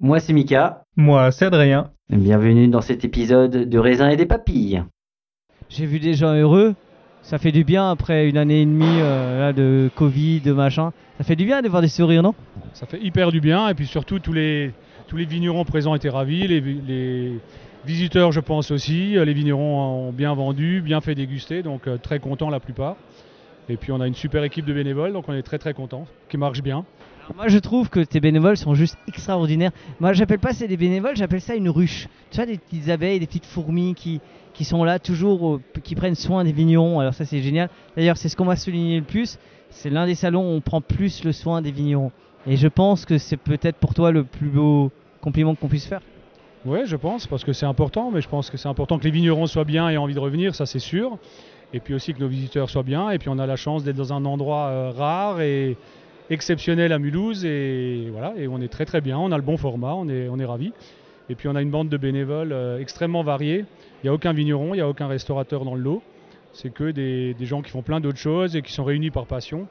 Moi 0.00 0.20
c'est 0.20 0.32
Mika, 0.32 0.82
Moi, 0.96 1.32
c'est 1.32 1.46
Adrien. 1.46 1.90
bienvenue 2.08 2.68
dans 2.68 2.80
cet 2.80 3.04
épisode 3.04 3.50
de 3.68 3.78
raisin 3.78 4.08
et 4.10 4.16
des 4.16 4.26
papilles. 4.26 4.84
J'ai 5.68 5.86
vu 5.86 5.98
des 5.98 6.14
gens 6.14 6.34
heureux. 6.34 6.74
Ça 7.22 7.38
fait 7.38 7.50
du 7.50 7.64
bien 7.64 7.90
après 7.90 8.28
une 8.28 8.36
année 8.36 8.62
et 8.62 8.64
demie 8.64 9.00
euh, 9.00 9.40
là, 9.40 9.52
de 9.52 9.90
Covid, 9.96 10.40
de 10.40 10.52
machin. 10.52 10.92
Ça 11.18 11.24
fait 11.24 11.34
du 11.34 11.44
bien 11.44 11.62
de 11.62 11.68
voir 11.68 11.82
des 11.82 11.88
sourires, 11.88 12.22
non? 12.22 12.34
Ça 12.74 12.86
fait 12.86 13.00
hyper 13.02 13.32
du 13.32 13.40
bien 13.40 13.68
et 13.68 13.74
puis 13.74 13.86
surtout 13.86 14.20
tous 14.20 14.32
les, 14.32 14.72
tous 15.08 15.16
les 15.16 15.24
vignerons 15.24 15.64
présents 15.64 15.96
étaient 15.96 16.08
ravis, 16.08 16.46
les, 16.46 16.60
les 16.60 17.40
visiteurs 17.84 18.30
je 18.30 18.40
pense 18.40 18.70
aussi, 18.70 19.14
les 19.14 19.32
vignerons 19.32 20.08
ont 20.08 20.12
bien 20.12 20.32
vendu, 20.32 20.80
bien 20.80 21.00
fait 21.00 21.16
déguster, 21.16 21.64
donc 21.64 21.88
euh, 21.88 21.96
très 21.98 22.20
contents 22.20 22.50
la 22.50 22.60
plupart. 22.60 22.96
Et 23.68 23.76
puis 23.76 23.90
on 23.90 24.00
a 24.00 24.06
une 24.06 24.14
super 24.14 24.44
équipe 24.44 24.64
de 24.64 24.72
bénévoles, 24.72 25.12
donc 25.12 25.28
on 25.28 25.34
est 25.34 25.42
très 25.42 25.58
très 25.58 25.74
contents, 25.74 26.06
qui 26.28 26.38
marche 26.38 26.62
bien. 26.62 26.84
Moi 27.36 27.48
je 27.48 27.58
trouve 27.58 27.90
que 27.90 28.00
tes 28.00 28.20
bénévoles 28.20 28.56
sont 28.56 28.74
juste 28.74 28.96
extraordinaires. 29.06 29.72
Moi 30.00 30.12
j'appelle 30.12 30.38
pas 30.38 30.52
ça 30.52 30.66
des 30.66 30.76
bénévoles, 30.76 31.16
j'appelle 31.16 31.40
ça 31.40 31.54
une 31.54 31.68
ruche. 31.68 32.08
Tu 32.30 32.36
vois, 32.36 32.46
des 32.46 32.58
petites 32.58 32.88
abeilles, 32.88 33.20
des 33.20 33.26
petites 33.26 33.46
fourmis 33.46 33.94
qui, 33.94 34.20
qui 34.54 34.64
sont 34.64 34.82
là 34.82 34.98
toujours, 34.98 35.56
euh, 35.56 35.62
qui 35.82 35.94
prennent 35.94 36.14
soin 36.14 36.44
des 36.44 36.52
vignerons. 36.52 37.00
Alors 37.00 37.14
ça 37.14 37.24
c'est 37.24 37.40
génial. 37.40 37.68
D'ailleurs 37.96 38.16
c'est 38.16 38.28
ce 38.28 38.36
qu'on 38.36 38.46
m'a 38.46 38.56
souligné 38.56 38.98
le 38.98 39.04
plus. 39.04 39.38
C'est 39.70 39.90
l'un 39.90 40.06
des 40.06 40.14
salons 40.14 40.42
où 40.42 40.56
on 40.56 40.60
prend 40.60 40.80
plus 40.80 41.22
le 41.24 41.32
soin 41.32 41.60
des 41.60 41.70
vignerons. 41.70 42.12
Et 42.46 42.56
je 42.56 42.68
pense 42.68 43.04
que 43.04 43.18
c'est 43.18 43.36
peut-être 43.36 43.76
pour 43.76 43.94
toi 43.94 44.10
le 44.10 44.24
plus 44.24 44.48
beau 44.48 44.90
compliment 45.20 45.54
qu'on 45.54 45.68
puisse 45.68 45.86
faire. 45.86 46.00
Oui, 46.64 46.80
je 46.86 46.96
pense, 46.96 47.26
parce 47.26 47.44
que 47.44 47.52
c'est 47.52 47.66
important, 47.66 48.10
mais 48.10 48.20
je 48.20 48.28
pense 48.28 48.50
que 48.50 48.56
c'est 48.56 48.68
important 48.68 48.98
que 48.98 49.04
les 49.04 49.10
vignerons 49.10 49.46
soient 49.46 49.64
bien 49.64 49.88
et 49.88 49.94
aient 49.94 49.98
envie 49.98 50.14
de 50.14 50.20
revenir, 50.20 50.54
ça 50.54 50.66
c'est 50.66 50.78
sûr. 50.78 51.18
Et 51.72 51.80
puis 51.80 51.94
aussi 51.94 52.14
que 52.14 52.20
nos 52.20 52.28
visiteurs 52.28 52.70
soient 52.70 52.82
bien. 52.82 53.10
Et 53.10 53.18
puis 53.18 53.28
on 53.28 53.38
a 53.38 53.46
la 53.46 53.56
chance 53.56 53.84
d'être 53.84 53.96
dans 53.96 54.12
un 54.12 54.24
endroit 54.24 54.66
euh, 54.68 54.90
rare 54.90 55.40
et 55.40 55.76
exceptionnel 56.30 56.92
à 56.92 56.98
Mulhouse. 56.98 57.44
Et 57.44 58.08
voilà, 58.10 58.34
et 58.36 58.48
on 58.48 58.60
est 58.60 58.68
très 58.68 58.84
très 58.84 59.00
bien, 59.00 59.18
on 59.18 59.32
a 59.32 59.36
le 59.36 59.42
bon 59.42 59.56
format, 59.56 59.94
on 59.94 60.08
est, 60.08 60.28
on 60.28 60.38
est 60.38 60.44
ravis. 60.44 60.72
Et 61.30 61.34
puis 61.34 61.48
on 61.48 61.54
a 61.56 61.62
une 61.62 61.70
bande 61.70 61.88
de 61.88 61.96
bénévoles 61.96 62.52
euh, 62.52 62.80
extrêmement 62.80 63.22
variée. 63.22 63.64
Il 64.02 64.06
n'y 64.06 64.10
a 64.10 64.14
aucun 64.14 64.32
vigneron, 64.32 64.74
il 64.74 64.78
n'y 64.78 64.82
a 64.82 64.88
aucun 64.88 65.08
restaurateur 65.08 65.64
dans 65.64 65.74
le 65.74 65.82
lot. 65.82 66.02
C'est 66.52 66.72
que 66.72 66.90
des, 66.90 67.34
des 67.34 67.46
gens 67.46 67.60
qui 67.62 67.70
font 67.70 67.82
plein 67.82 68.00
d'autres 68.00 68.18
choses 68.18 68.56
et 68.56 68.62
qui 68.62 68.72
sont 68.72 68.84
réunis 68.84 69.10
par 69.10 69.26
passion. 69.26 69.66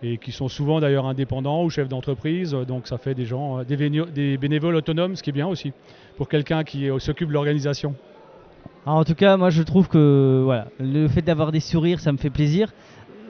Et 0.00 0.18
qui 0.18 0.30
sont 0.30 0.46
souvent 0.46 0.78
d'ailleurs 0.78 1.06
indépendants 1.06 1.64
ou 1.64 1.70
chefs 1.70 1.88
d'entreprise. 1.88 2.52
Donc 2.52 2.86
ça 2.86 2.98
fait 2.98 3.14
des 3.14 3.24
gens, 3.24 3.60
euh, 3.60 3.64
des, 3.64 3.76
des 4.14 4.36
bénévoles 4.36 4.76
autonomes, 4.76 5.16
ce 5.16 5.22
qui 5.22 5.30
est 5.30 5.32
bien 5.32 5.48
aussi 5.48 5.72
pour 6.16 6.28
quelqu'un 6.28 6.64
qui 6.64 6.88
s'occupe 6.98 7.28
de 7.28 7.32
l'organisation. 7.32 7.94
Alors, 8.86 8.98
en 8.98 9.04
tout 9.04 9.14
cas, 9.14 9.36
moi 9.36 9.50
je 9.50 9.62
trouve 9.62 9.88
que 9.88 10.42
voilà, 10.44 10.68
le 10.80 11.06
fait 11.08 11.22
d'avoir 11.22 11.52
des 11.52 11.60
sourires, 11.60 12.00
ça 12.00 12.10
me 12.10 12.16
fait 12.16 12.30
plaisir. 12.30 12.72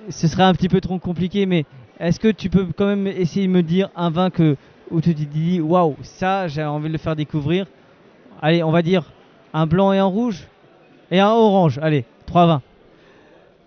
Ce 0.09 0.27
serait 0.27 0.45
un 0.45 0.55
petit 0.55 0.69
peu 0.69 0.81
trop 0.81 0.99
compliqué, 0.99 1.45
mais 1.47 1.65
est-ce 2.01 2.21
que 2.21 2.29
tu 2.29 2.49
peux 2.51 2.67
quand 2.77 2.87
même 2.87 3.07
essayer 3.07 3.47
de 3.47 3.53
me 3.53 3.63
dire 3.63 3.91
un 3.97 4.11
vin 4.11 4.31
que, 4.31 4.57
où 4.91 5.01
tu 5.01 5.15
te 5.15 5.23
dis 5.23 5.61
waouh, 5.61 5.97
ça 6.03 6.49
j'ai 6.49 6.65
envie 6.65 6.89
de 6.89 6.93
le 6.93 6.99
faire 6.99 7.17
découvrir 7.17 7.67
Allez, 8.41 8.63
on 8.63 8.71
va 8.71 8.83
dire 8.83 9.05
un 9.53 9.67
blanc 9.67 9.93
et 9.93 9.99
un 9.99 10.05
rouge 10.05 10.47
et 11.11 11.19
un 11.21 11.31
orange. 11.31 11.79
Allez, 11.83 12.05
trois 12.27 12.47
vins. 12.47 12.63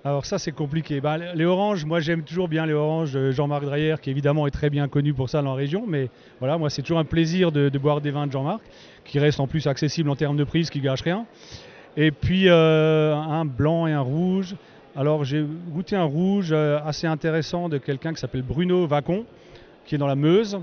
Alors 0.03 0.25
ça 0.25 0.39
c'est 0.39 0.51
compliqué. 0.53 0.99
Bah, 1.01 1.17
les- 1.17 1.45
oranges, 1.45 1.85
moi 1.85 1.99
j'aime 1.99 2.23
toujours 2.23 2.47
bien 2.47 2.65
les 2.65 2.73
oranges 2.73 3.13
de 3.13 3.31
Jean-Marc 3.31 3.63
Dreyer 3.65 3.95
qui 4.01 4.09
évidemment 4.09 4.47
est 4.47 4.51
très 4.51 4.69
bien 4.69 4.87
connu 4.87 5.13
pour 5.13 5.29
ça 5.29 5.41
dans 5.41 5.49
la 5.51 5.55
région. 5.55 5.83
Mais 5.87 6.09
voilà, 6.39 6.57
moi 6.57 6.69
c'est 6.69 6.81
toujours 6.81 6.99
un 6.99 7.03
plaisir 7.05 7.51
de, 7.51 7.69
de 7.69 7.77
boire 7.77 8.01
des 8.01 8.11
vins 8.11 8.25
de 8.27 8.31
Jean-Marc 8.31 8.61
qui 9.03 9.19
restent 9.19 9.39
en 9.41 9.47
plus 9.47 9.67
accessibles 9.67 10.09
en 10.09 10.15
termes 10.15 10.37
de 10.37 10.43
prix, 10.43 10.65
ce 10.65 10.71
qui 10.71 10.79
gâche 10.79 11.01
rien. 11.01 11.25
Et 11.97 12.11
puis 12.11 12.45
euh, 12.47 13.13
un 13.13 13.45
blanc 13.45 13.85
et 13.87 13.91
un 13.91 14.01
rouge. 14.01 14.55
Alors 14.95 15.23
j'ai 15.23 15.43
goûté 15.69 15.95
un 15.95 16.03
rouge 16.03 16.49
euh, 16.51 16.79
assez 16.83 17.07
intéressant 17.07 17.69
de 17.69 17.77
quelqu'un 17.77 18.13
qui 18.13 18.19
s'appelle 18.19 18.41
Bruno 18.41 18.85
Vacon 18.87 19.25
qui 19.85 19.95
est 19.95 19.97
dans 19.97 20.07
la 20.07 20.15
Meuse. 20.15 20.59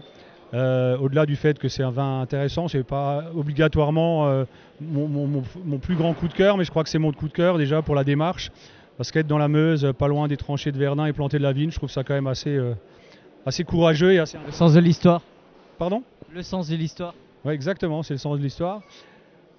Euh, 0.54 0.96
Au-delà 0.98 1.26
du 1.26 1.36
fait 1.36 1.58
que 1.58 1.68
c'est 1.68 1.82
un 1.82 1.90
vin 1.90 2.20
intéressant, 2.22 2.68
c'est 2.68 2.82
pas 2.82 3.24
obligatoirement 3.34 4.26
euh, 4.26 4.44
mon, 4.80 5.06
mon- 5.08 5.26
mon- 5.26 5.42
mon 5.64 5.78
plus 5.78 5.94
grand 5.94 6.14
coup 6.14 6.28
de 6.28 6.32
cœur, 6.32 6.56
mais 6.56 6.64
je 6.64 6.70
crois 6.70 6.84
que 6.84 6.88
c'est 6.90 6.98
mon 6.98 7.12
coup 7.12 7.28
de 7.28 7.32
cœur 7.32 7.58
déjà 7.58 7.82
pour 7.82 7.94
la 7.94 8.04
démarche. 8.04 8.50
Parce 8.96 9.10
qu'être 9.12 9.26
dans 9.26 9.38
la 9.38 9.48
Meuse, 9.48 9.92
pas 9.98 10.08
loin 10.08 10.26
des 10.28 10.36
tranchées 10.36 10.72
de 10.72 10.78
Verdun 10.78 11.04
et 11.06 11.12
planter 11.12 11.38
de 11.38 11.42
la 11.42 11.52
vigne, 11.52 11.70
je 11.70 11.76
trouve 11.76 11.90
ça 11.90 12.02
quand 12.02 12.14
même 12.14 12.26
assez, 12.26 12.56
euh, 12.56 12.72
assez 13.46 13.62
courageux 13.64 14.12
et 14.12 14.18
assez. 14.18 14.38
Le 14.44 14.52
sens 14.52 14.72
de 14.74 14.80
l'histoire. 14.80 15.20
Pardon? 15.78 16.02
Le 16.32 16.42
sens 16.42 16.68
de 16.68 16.76
l'histoire. 16.76 17.14
Ouais, 17.44 17.54
exactement, 17.54 18.02
c'est 18.02 18.14
le 18.14 18.18
sens 18.18 18.38
de 18.38 18.42
l'histoire. 18.42 18.80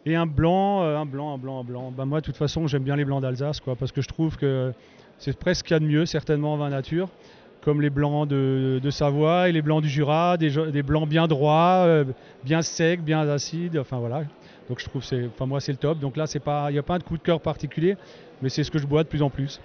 Et 0.05 0.15
un 0.15 0.25
blanc, 0.25 0.83
euh, 0.83 0.97
un 0.97 1.05
blanc, 1.05 1.33
un 1.33 1.37
blanc, 1.37 1.59
un 1.59 1.63
blanc. 1.63 1.93
Bah, 1.95 2.05
moi, 2.05 2.21
de 2.21 2.25
toute 2.25 2.37
façon, 2.37 2.67
j'aime 2.67 2.83
bien 2.83 2.95
les 2.95 3.05
blancs 3.05 3.21
d'Alsace, 3.21 3.59
quoi, 3.59 3.75
parce 3.75 3.91
que 3.91 4.01
je 4.01 4.07
trouve 4.07 4.37
que 4.37 4.73
c'est 5.17 5.37
presque 5.37 5.65
qu'il 5.65 5.73
y 5.73 5.77
a 5.77 5.79
de 5.79 5.85
mieux, 5.85 6.05
certainement 6.05 6.53
en 6.53 6.57
vin 6.57 6.69
nature, 6.69 7.09
comme 7.61 7.81
les 7.81 7.89
blancs 7.89 8.27
de, 8.27 8.89
Savoie 8.89 9.49
et 9.49 9.51
les 9.51 9.61
blancs 9.61 9.81
du 9.81 9.89
Jura, 9.89 10.37
des, 10.37 10.83
blancs 10.83 11.07
bien 11.07 11.27
droits, 11.27 11.83
euh, 11.85 12.05
bien 12.45 12.61
secs, 12.61 13.01
bien 13.01 13.27
acides, 13.27 13.77
enfin 13.77 13.97
voilà. 13.97 14.23
Donc 14.69 14.79
je 14.79 14.85
trouve, 14.85 15.03
c'est, 15.03 15.25
enfin 15.25 15.45
moi, 15.45 15.59
c'est 15.59 15.73
le 15.73 15.77
top. 15.77 15.99
Donc 15.99 16.15
là, 16.15 16.25
il 16.33 16.71
n'y 16.71 16.79
a 16.79 16.83
pas 16.83 16.95
un 16.95 16.99
coup 16.99 17.17
de 17.17 17.23
cœur 17.23 17.41
particulier, 17.41 17.97
mais 18.41 18.49
c'est 18.49 18.63
ce 18.63 18.71
que 18.71 18.79
je 18.79 18.87
bois 18.87 19.03
de 19.03 19.09
plus 19.09 19.21
en 19.21 19.29
plus. 19.29 19.59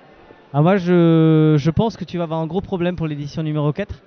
Ah, 0.52 0.62
moi, 0.62 0.76
je, 0.76 1.56
je 1.58 1.70
pense 1.70 1.96
que 1.96 2.04
tu 2.04 2.16
vas 2.18 2.24
avoir 2.24 2.40
un 2.40 2.46
gros 2.46 2.60
problème 2.60 2.96
pour 2.96 3.06
l'édition 3.06 3.42
numéro 3.42 3.72
4. 3.72 4.02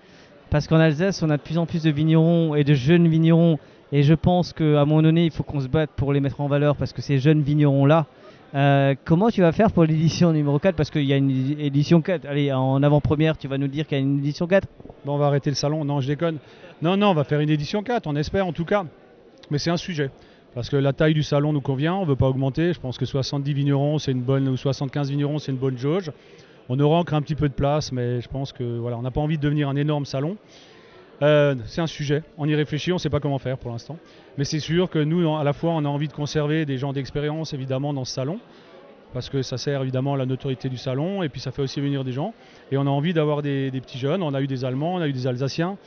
Parce 0.49 0.67
qu'en 0.67 0.79
Alsace, 0.79 1.21
on 1.21 1.29
a 1.29 1.37
de 1.37 1.41
plus 1.41 1.57
en 1.57 1.65
plus 1.65 1.83
de 1.83 1.91
vignerons 1.91 2.55
et 2.55 2.63
de 2.63 2.73
jeunes 2.73 3.07
vignerons. 3.07 3.59
Et 3.91 4.03
je 4.03 4.13
pense 4.13 4.53
qu'à 4.53 4.81
un 4.81 4.85
moment 4.85 5.01
donné, 5.01 5.25
il 5.25 5.31
faut 5.31 5.43
qu'on 5.43 5.61
se 5.61 5.67
batte 5.67 5.91
pour 5.95 6.11
les 6.13 6.19
mettre 6.19 6.41
en 6.41 6.47
valeur 6.47 6.75
parce 6.75 6.91
que 6.93 7.01
ces 7.01 7.19
jeunes 7.19 7.41
vignerons-là. 7.41 8.05
euh, 8.55 8.95
comment 9.05 9.29
tu 9.29 9.41
vas 9.41 9.51
faire 9.51 9.71
pour 9.71 9.85
l'édition 9.85 10.33
numéro 10.33 10.59
4 10.59 10.75
Parce 10.75 10.89
qu'il 10.89 11.05
y 11.05 11.13
a 11.13 11.17
une 11.17 11.59
édition 11.59 12.01
4. 12.01 12.25
Allez, 12.25 12.51
en 12.51 12.83
avant-première, 12.83 13.37
tu 13.37 13.47
vas 13.47 13.57
nous 13.57 13.67
dire 13.67 13.87
qu'il 13.87 13.97
y 13.97 14.01
a 14.01 14.03
une 14.03 14.19
édition 14.19 14.47
4 14.47 14.67
Bon, 15.05 15.15
on 15.15 15.17
va 15.17 15.27
arrêter 15.27 15.49
le 15.49 15.55
salon. 15.55 15.85
Non, 15.85 16.01
je 16.01 16.07
déconne. 16.07 16.37
Non, 16.81 16.97
non, 16.97 17.07
on 17.07 17.13
va 17.13 17.23
faire 17.23 17.39
une 17.39 17.49
édition 17.49 17.81
4, 17.81 18.07
on 18.07 18.15
espère 18.15 18.45
en 18.45 18.53
tout 18.53 18.65
cas. 18.65 18.85
Mais 19.49 19.57
c'est 19.57 19.69
un 19.71 19.77
sujet. 19.77 20.11
Parce 20.53 20.69
que 20.69 20.75
la 20.75 20.91
taille 20.91 21.13
du 21.13 21.23
salon 21.23 21.53
nous 21.53 21.61
convient, 21.61 21.95
on 21.95 22.01
ne 22.01 22.07
veut 22.07 22.15
pas 22.15 22.27
augmenter. 22.27 22.73
Je 22.73 22.79
pense 22.79 22.97
que 22.97 23.05
70 23.05 23.53
vignerons, 23.53 23.99
c'est 23.99 24.11
une 24.11 24.21
bonne, 24.21 24.49
ou 24.49 24.57
75 24.57 25.09
vignerons, 25.09 25.39
c'est 25.39 25.51
une 25.51 25.57
bonne 25.57 25.77
jauge. 25.77 26.11
On 26.67 26.77
aura 26.79 26.97
encore 26.97 27.17
un 27.17 27.21
petit 27.21 27.35
peu 27.35 27.47
de 27.47 27.53
place, 27.53 27.91
mais 27.93 28.19
je 28.19 28.27
pense 28.27 28.51
que 28.51 28.77
voilà, 28.79 28.97
on 28.97 29.01
n'a 29.01 29.11
pas 29.11 29.21
envie 29.21 29.37
de 29.37 29.41
devenir 29.41 29.69
un 29.69 29.75
énorme 29.77 30.05
salon. 30.05 30.35
Euh, 31.23 31.55
c'est 31.65 31.81
un 31.81 31.87
sujet, 31.87 32.23
on 32.37 32.47
y 32.47 32.53
réfléchit, 32.53 32.91
on 32.91 32.95
ne 32.95 32.99
sait 32.99 33.09
pas 33.09 33.19
comment 33.19 33.39
faire 33.39 33.57
pour 33.57 33.71
l'instant. 33.71 33.97
Mais 34.37 34.43
c'est 34.43 34.59
sûr 34.59 34.89
que 34.89 34.99
nous, 34.99 35.35
à 35.35 35.43
la 35.43 35.53
fois, 35.53 35.71
on 35.71 35.83
a 35.83 35.87
envie 35.87 36.07
de 36.07 36.13
conserver 36.13 36.65
des 36.65 36.77
gens 36.77 36.93
d'expérience, 36.93 37.53
évidemment, 37.53 37.93
dans 37.93 38.05
ce 38.05 38.13
salon, 38.13 38.39
parce 39.13 39.29
que 39.29 39.41
ça 39.41 39.57
sert 39.57 39.81
évidemment 39.81 40.13
à 40.13 40.17
la 40.17 40.27
notoriété 40.27 40.69
du 40.69 40.77
salon, 40.77 41.23
et 41.23 41.29
puis 41.29 41.41
ça 41.41 41.51
fait 41.51 41.63
aussi 41.63 41.81
venir 41.81 42.03
des 42.03 42.11
gens. 42.11 42.33
Et 42.71 42.77
on 42.77 42.81
a 42.81 42.89
envie 42.89 43.13
d'avoir 43.13 43.41
des, 43.41 43.71
des 43.71 43.81
petits 43.81 43.97
jeunes, 43.97 44.21
on 44.21 44.33
a 44.33 44.41
eu 44.41 44.47
des 44.47 44.63
Allemands, 44.63 44.95
on 44.95 45.01
a 45.01 45.07
eu 45.07 45.13
des 45.13 45.25
Alsaciens. 45.25 45.77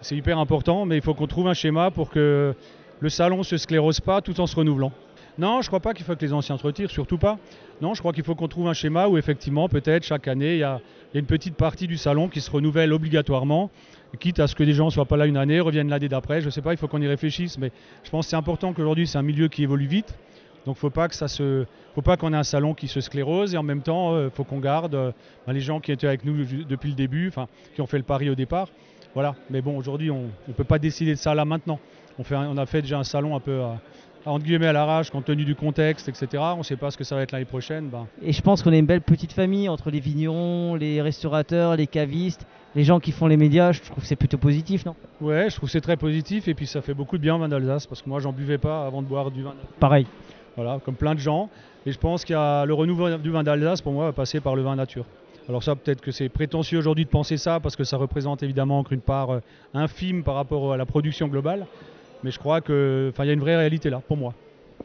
C'est 0.00 0.16
hyper 0.16 0.38
important, 0.38 0.86
mais 0.86 0.96
il 0.96 1.02
faut 1.02 1.12
qu'on 1.12 1.26
trouve 1.26 1.48
un 1.48 1.54
schéma 1.54 1.90
pour 1.90 2.08
que 2.08 2.54
le 3.00 3.08
salon 3.08 3.38
ne 3.38 3.42
se 3.42 3.56
sclérose 3.56 4.00
pas 4.00 4.22
tout 4.22 4.40
en 4.40 4.46
se 4.46 4.56
renouvelant. 4.56 4.92
Non, 5.38 5.62
je 5.62 5.66
ne 5.66 5.68
crois 5.68 5.80
pas 5.80 5.94
qu'il 5.94 6.04
faut 6.04 6.16
que 6.16 6.20
les 6.20 6.32
anciens 6.32 6.58
se 6.58 6.64
retirent, 6.64 6.90
surtout 6.90 7.16
pas. 7.16 7.38
Non, 7.80 7.94
je 7.94 8.00
crois 8.00 8.12
qu'il 8.12 8.24
faut 8.24 8.34
qu'on 8.34 8.48
trouve 8.48 8.66
un 8.66 8.72
schéma 8.72 9.06
où 9.06 9.16
effectivement, 9.16 9.68
peut-être 9.68 10.02
chaque 10.02 10.26
année, 10.26 10.54
il 10.54 10.58
y, 10.58 10.64
a, 10.64 10.80
une 11.14 11.26
petite 11.26 11.54
partie 11.54 11.86
du 11.86 11.96
salon 11.96 12.28
qui 12.28 12.40
se 12.40 12.50
renouvelle 12.50 12.92
obligatoirement, 12.92 13.70
quitte 14.18 14.40
à 14.40 14.48
ce 14.48 14.56
que 14.56 14.64
des 14.64 14.72
gens 14.72 14.86
ne 14.86 14.90
soient 14.90 15.06
pas 15.06 15.16
là 15.16 15.26
une 15.26 15.36
année, 15.36 15.60
reviennent 15.60 15.90
l'année 15.90 16.08
d'après. 16.08 16.40
Je 16.40 16.46
ne 16.46 16.50
sais 16.50 16.60
pas, 16.60 16.72
il 16.72 16.76
faut 16.76 16.88
qu'on 16.88 17.00
y 17.00 17.06
réfléchisse, 17.06 17.56
mais 17.56 17.70
je 18.02 18.10
pense 18.10 18.26
que 18.26 18.30
c'est 18.30 18.36
important 18.36 18.72
qu'aujourd'hui, 18.72 19.06
c'est 19.06 19.18
un 19.18 19.22
milieu 19.22 19.46
qui 19.46 19.62
évolue 19.62 19.86
vite. 19.86 20.18
Donc 20.66 20.76
faut 20.76 20.90
pas 20.90 21.06
faut 21.08 22.02
pas 22.02 22.16
qu'on 22.16 22.32
ait 22.32 22.36
un 22.36 22.42
salon 22.42 22.74
qui 22.74 22.88
se 22.88 23.00
sclérose 23.00 23.54
et 23.54 23.56
en 23.56 23.62
même 23.62 23.80
temps, 23.80 24.16
il 24.16 24.18
euh, 24.18 24.30
faut 24.30 24.44
qu'on 24.44 24.58
garde 24.58 24.94
euh, 24.94 25.12
ben, 25.46 25.52
les 25.52 25.60
gens 25.60 25.78
qui 25.78 25.92
étaient 25.92 26.08
avec 26.08 26.24
nous 26.24 26.44
depuis 26.68 26.90
le 26.90 26.96
début, 26.96 27.32
qui 27.74 27.80
ont 27.80 27.86
fait 27.86 27.96
le 27.96 28.02
pari 28.02 28.28
au 28.28 28.34
départ. 28.34 28.68
Voilà. 29.14 29.36
Mais 29.50 29.62
bon, 29.62 29.78
aujourd'hui, 29.78 30.10
on 30.10 30.28
ne 30.48 30.52
peut 30.52 30.64
pas 30.64 30.78
décider 30.78 31.12
de 31.12 31.18
ça 31.18 31.34
là 31.34 31.44
maintenant. 31.44 31.78
On, 32.18 32.56
a 32.58 32.66
fait 32.66 32.82
déjà 32.82 32.98
un 32.98 33.04
salon 33.04 33.36
un 33.36 33.40
peu 33.40 33.62
entre 34.26 34.44
guillemets 34.44 34.66
à 34.66 34.72
l'arrache 34.72 35.10
compte 35.10 35.24
tenu 35.24 35.44
du 35.44 35.54
contexte, 35.54 36.08
etc. 36.08 36.42
On 36.54 36.58
ne 36.58 36.62
sait 36.62 36.76
pas 36.76 36.90
ce 36.90 36.96
que 36.96 37.04
ça 37.04 37.14
va 37.14 37.22
être 37.22 37.32
l'année 37.32 37.44
prochaine. 37.44 37.88
Ben. 37.88 38.06
Et 38.22 38.32
je 38.32 38.42
pense 38.42 38.62
qu'on 38.62 38.72
est 38.72 38.78
une 38.78 38.86
belle 38.86 39.00
petite 39.00 39.32
famille 39.32 39.68
entre 39.68 39.90
les 39.90 40.00
vignerons, 40.00 40.74
les 40.74 41.00
restaurateurs, 41.00 41.76
les 41.76 41.86
cavistes, 41.86 42.46
les 42.74 42.84
gens 42.84 43.00
qui 43.00 43.12
font 43.12 43.26
les 43.26 43.36
médias. 43.36 43.72
Je 43.72 43.80
trouve 43.82 44.02
que 44.02 44.06
c'est 44.06 44.16
plutôt 44.16 44.38
positif, 44.38 44.84
non? 44.84 44.94
Ouais, 45.20 45.50
je 45.50 45.56
trouve 45.56 45.68
que 45.68 45.72
c'est 45.72 45.80
très 45.80 45.96
positif 45.96 46.48
et 46.48 46.54
puis 46.54 46.66
ça 46.66 46.82
fait 46.82 46.94
beaucoup 46.94 47.16
de 47.16 47.22
bien 47.22 47.36
au 47.36 47.38
vin 47.38 47.48
d'Alsace 47.48 47.86
parce 47.86 48.02
que 48.02 48.08
moi 48.08 48.20
j'en 48.20 48.32
buvais 48.32 48.58
pas 48.58 48.86
avant 48.86 49.02
de 49.02 49.06
boire 49.06 49.30
du 49.30 49.42
vin. 49.42 49.54
Pareil. 49.80 50.06
Voilà, 50.56 50.80
comme 50.84 50.96
plein 50.96 51.14
de 51.14 51.20
gens. 51.20 51.48
Et 51.86 51.92
je 51.92 51.98
pense 51.98 52.24
qu'il 52.24 52.34
y 52.34 52.38
a 52.38 52.66
le 52.66 52.74
renouveau 52.74 53.16
du 53.16 53.30
vin 53.30 53.42
d'Alsace 53.42 53.80
pour 53.80 53.92
moi 53.92 54.06
va 54.06 54.12
passer 54.12 54.40
par 54.40 54.56
le 54.56 54.62
vin 54.62 54.76
nature. 54.76 55.04
Alors 55.48 55.62
ça, 55.62 55.74
peut-être 55.74 56.02
que 56.02 56.10
c'est 56.10 56.28
prétentieux 56.28 56.78
aujourd'hui 56.78 57.06
de 57.06 57.10
penser 57.10 57.38
ça 57.38 57.58
parce 57.58 57.74
que 57.74 57.84
ça 57.84 57.96
représente 57.96 58.42
évidemment 58.42 58.84
qu'une 58.84 59.00
part 59.00 59.30
euh, 59.30 59.40
infime 59.72 60.22
par 60.22 60.34
rapport 60.34 60.74
à 60.74 60.76
la 60.76 60.84
production 60.84 61.26
globale. 61.26 61.66
Mais 62.22 62.30
je 62.30 62.38
crois 62.38 62.60
qu'il 62.60 63.12
y 63.16 63.30
a 63.30 63.32
une 63.32 63.40
vraie 63.40 63.56
réalité 63.56 63.90
là, 63.90 64.00
pour 64.06 64.16
moi. 64.16 64.34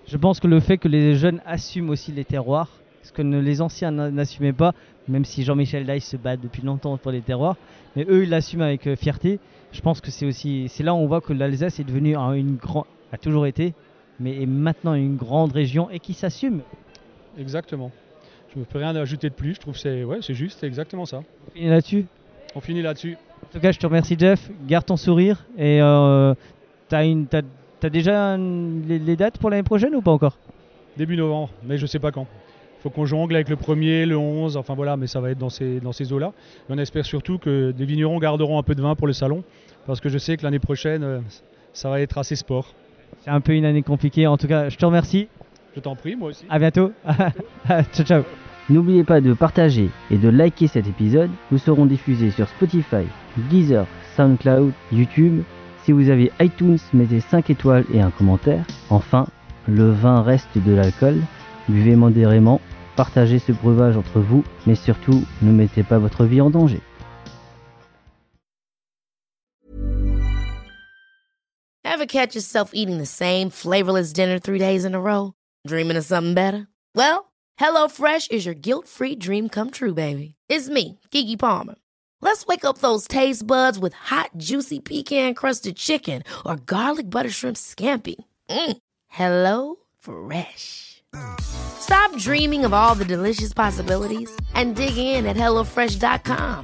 Je 0.07 0.17
pense 0.17 0.39
que 0.39 0.47
le 0.47 0.59
fait 0.59 0.77
que 0.77 0.87
les 0.87 1.15
jeunes 1.15 1.41
assument 1.45 1.89
aussi 1.89 2.11
les 2.11 2.25
terroirs, 2.25 2.69
ce 3.03 3.11
que 3.11 3.21
les 3.21 3.61
anciens 3.61 3.91
n'assumaient 3.91 4.53
pas, 4.53 4.73
même 5.07 5.25
si 5.25 5.43
Jean-Michel 5.43 5.85
Dice 5.85 6.05
se 6.05 6.17
bat 6.17 6.37
depuis 6.37 6.61
longtemps 6.61 6.97
pour 6.97 7.11
les 7.11 7.21
terroirs, 7.21 7.57
mais 7.95 8.05
eux 8.09 8.23
ils 8.23 8.29
l'assument 8.29 8.63
avec 8.63 8.87
euh, 8.87 8.95
fierté. 8.95 9.39
Je 9.71 9.81
pense 9.81 10.01
que 10.01 10.11
c'est 10.11 10.25
aussi, 10.25 10.67
c'est 10.69 10.83
là 10.83 10.93
où 10.93 10.97
on 10.97 11.07
voit 11.07 11.21
que 11.21 11.33
l'Alsace 11.33 11.79
est 11.79 11.83
devenue 11.83 12.15
une 12.15 12.55
grande, 12.55 12.85
a 13.11 13.17
toujours 13.17 13.45
été, 13.45 13.73
mais 14.19 14.41
est 14.41 14.45
maintenant 14.45 14.93
une 14.93 15.15
grande 15.15 15.51
région 15.51 15.89
et 15.89 15.99
qui 15.99 16.13
s'assume. 16.13 16.61
Exactement. 17.37 17.91
Je 18.53 18.59
ne 18.59 18.65
peux 18.65 18.77
rien 18.77 18.95
ajouter 18.95 19.29
de 19.29 19.33
plus. 19.33 19.55
Je 19.55 19.59
trouve 19.59 19.73
que 19.73 19.79
c'est 19.79 20.03
ouais, 20.03 20.19
c'est 20.21 20.35
juste, 20.35 20.59
c'est 20.59 20.67
exactement 20.67 21.05
ça. 21.05 21.23
On 21.47 21.51
finit 21.51 21.69
là-dessus? 21.69 22.05
On 22.55 22.61
finit 22.61 22.81
là-dessus. 22.83 23.17
En 23.43 23.47
tout 23.51 23.59
cas, 23.59 23.71
je 23.71 23.79
te 23.79 23.85
remercie 23.87 24.15
Jeff. 24.17 24.49
Garde 24.67 24.85
ton 24.85 24.95
sourire 24.95 25.43
et 25.57 25.81
euh, 25.81 26.35
t'as 26.93 27.05
une, 27.05 27.25
T'as 27.27 27.89
déjà 27.89 28.37
les, 28.37 29.15
dates 29.15 29.39
pour 29.39 29.49
l'année 29.49 29.63
prochaine 29.63 29.95
ou 29.95 30.01
pas 30.01 30.11
encore? 30.11 30.37
Début 30.95 31.17
novembre, 31.17 31.49
mais 31.65 31.77
je 31.77 31.87
sais 31.87 31.97
pas 31.97 32.11
quand. 32.11 32.27
Il 32.79 32.83
faut 32.83 32.89
qu'on 32.91 33.05
jongle 33.05 33.33
avec 33.33 33.49
le 33.49 33.55
1er, 33.55 34.05
le 34.05 34.15
11, 34.15 34.57
enfin 34.57 34.75
voilà, 34.75 34.95
mais 34.95 35.07
ça 35.07 35.19
va 35.19 35.31
être 35.31 35.39
dans 35.39 35.49
ces, 35.49 35.79
dans 35.79 35.91
ces 35.91 36.13
eaux-là. 36.13 36.33
On 36.69 36.77
espère 36.77 37.03
surtout 37.03 37.39
que 37.39 37.71
des 37.71 37.85
vignerons 37.85 38.19
garderont 38.19 38.59
un 38.59 38.63
peu 38.63 38.75
de 38.75 38.81
vin 38.81 38.93
pour 38.93 39.07
le 39.07 39.13
salon, 39.13 39.43
parce 39.87 40.01
que 40.01 40.07
je 40.07 40.17
sais 40.19 40.37
que 40.37 40.43
l'année 40.43 40.59
prochaine, 40.59 41.03
euh, 41.03 41.19
ça 41.73 41.89
va 41.89 41.99
être 41.99 42.19
assez 42.19 42.35
sport. 42.35 42.73
C'est 43.21 43.31
un 43.31 43.41
peu 43.41 43.53
une 43.53 43.65
année 43.65 43.81
compliquée, 43.81 44.27
en 44.27 44.37
tout 44.37 44.47
cas, 44.47 44.69
je 44.69 44.77
te 44.77 44.85
remercie. 44.85 45.27
Je 45.75 45.79
t'en 45.79 45.95
prie, 45.95 46.15
moi 46.15 46.29
aussi. 46.29 46.45
À 46.49 46.59
bientôt. 46.59 46.91
ciao, 47.67 48.05
ciao. 48.05 48.23
N'oubliez 48.69 49.03
pas 49.03 49.19
de 49.19 49.33
partager 49.33 49.89
et 50.11 50.17
de 50.17 50.29
liker 50.29 50.67
cet 50.67 50.87
épisode. 50.87 51.31
Nous 51.51 51.57
serons 51.57 51.87
diffusés 51.87 52.29
sur 52.31 52.47
Spotify, 52.47 53.05
Deezer, 53.49 53.87
SoundCloud, 54.15 54.71
YouTube 54.91 55.41
si 55.83 55.91
vous 55.91 56.09
avez 56.09 56.31
iTunes, 56.39 56.77
mettez 56.93 57.19
5 57.19 57.49
étoiles 57.49 57.85
et 57.93 58.01
un 58.01 58.11
commentaire. 58.11 58.65
Enfin, 58.89 59.27
le 59.67 59.91
vin 59.91 60.21
reste 60.21 60.57
de 60.57 60.73
l'alcool. 60.73 61.21
Buvez 61.67 61.95
modérément, 61.95 62.61
partagez 62.95 63.39
ce 63.39 63.51
breuvage 63.51 63.97
entre 63.97 64.19
vous, 64.19 64.43
mais 64.65 64.75
surtout, 64.75 65.23
ne 65.41 65.51
mettez 65.51 65.83
pas 65.83 65.99
votre 65.99 66.25
vie 66.25 66.41
en 66.41 66.49
danger. 66.49 66.81
Ever 71.85 72.05
catch 72.07 72.35
yourself 72.35 72.71
eating 72.73 72.97
the 72.97 73.05
same 73.05 73.49
flavorless 73.49 74.13
dinner 74.13 74.39
three 74.39 74.59
days 74.59 74.83
in 74.83 74.95
a 74.95 74.99
row? 74.99 75.33
Dreaming 75.67 75.95
of 75.95 76.03
something 76.03 76.33
better? 76.33 76.67
Well, 76.95 77.31
HelloFresh 77.59 78.31
is 78.31 78.45
your 78.45 78.55
guilt-free 78.55 79.17
dream 79.17 79.47
come 79.47 79.69
true, 79.69 79.93
baby. 79.93 80.35
It's 80.49 80.69
me, 80.69 80.99
Kiki 81.11 81.37
Palmer. 81.37 81.75
Let's 82.23 82.47
wake 82.47 82.63
up 82.63 82.77
those 82.77 83.05
taste 83.05 83.45
buds 83.45 83.77
with 83.77 83.91
hot, 83.91 84.29
juicy 84.37 84.79
pecan 84.79 85.33
crusted 85.33 85.75
chicken 85.75 86.23
or 86.45 86.55
garlic 86.55 87.09
butter 87.09 87.29
shrimp 87.29 87.57
scampi. 87.57 88.15
Mm. 88.49 88.77
Hello 89.09 89.75
Fresh. 89.99 91.03
Stop 91.41 92.17
dreaming 92.17 92.63
of 92.63 92.73
all 92.73 92.95
the 92.95 93.03
delicious 93.03 93.51
possibilities 93.51 94.33
and 94.53 94.77
dig 94.77 94.95
in 94.95 95.25
at 95.25 95.35
HelloFresh.com. 95.35 96.63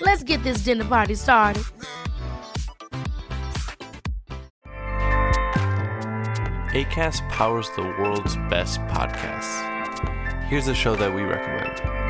Let's 0.00 0.24
get 0.24 0.42
this 0.42 0.64
dinner 0.64 0.84
party 0.84 1.14
started. 1.14 1.62
ACAST 6.74 7.28
powers 7.28 7.70
the 7.76 7.82
world's 7.82 8.34
best 8.48 8.80
podcasts. 8.88 9.54
Here's 10.46 10.66
a 10.66 10.74
show 10.74 10.96
that 10.96 11.14
we 11.14 11.22
recommend. 11.22 12.09